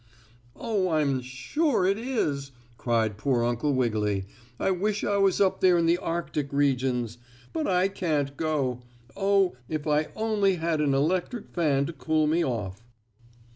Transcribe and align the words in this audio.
"Oh, 0.55 0.89
I'm 0.89 1.21
sure 1.21 1.85
it 1.85 1.99
is," 1.99 2.51
cried 2.75 3.19
poor 3.19 3.43
Uncle 3.45 3.75
Wiggily. 3.75 4.25
"I 4.59 4.71
wish 4.71 5.03
I 5.03 5.17
was 5.17 5.39
up 5.39 5.59
there 5.59 5.77
in 5.77 5.85
the 5.85 5.99
Arctic 5.99 6.51
regions. 6.51 7.19
But 7.53 7.67
I 7.67 7.87
can't 7.87 8.35
go. 8.35 8.81
Oh, 9.15 9.55
if 9.69 9.85
I 9.85 10.07
only 10.15 10.55
had 10.55 10.81
an 10.81 10.95
electric 10.95 11.51
fan 11.51 11.85
to 11.85 11.93
cool 11.93 12.25
me 12.25 12.43
off!" 12.43 12.83